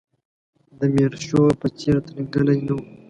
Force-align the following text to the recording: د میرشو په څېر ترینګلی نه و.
د 0.79 0.81
میرشو 0.93 1.41
په 1.59 1.67
څېر 1.79 1.95
ترینګلی 2.07 2.57
نه 2.67 2.73
و. 2.77 2.79